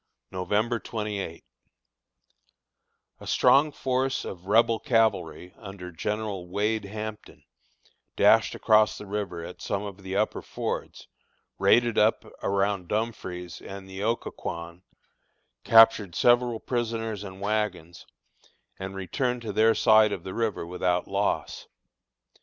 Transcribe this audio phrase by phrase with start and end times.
[0.31, 1.43] November 28.
[3.19, 7.43] A strong force of Rebel cavalry, under General Wade Hampton,
[8.15, 11.07] dashed across the river at some of the upper fords,
[11.59, 14.81] raided up around Dumfries and the Occoquan,
[15.63, 18.07] captured several prisoners and wagons,
[18.79, 21.67] and returned to their side of the river without loss.